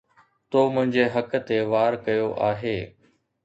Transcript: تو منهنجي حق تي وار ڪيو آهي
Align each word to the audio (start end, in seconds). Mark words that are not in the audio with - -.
تو 0.49 0.59
منهنجي 0.73 1.05
حق 1.13 1.31
تي 1.47 1.57
وار 1.71 1.93
ڪيو 2.05 2.27
آهي 2.51 2.77